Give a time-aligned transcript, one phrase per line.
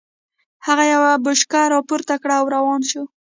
[0.65, 3.03] هغه يوه بوشکه را پورته کړه او روان شو.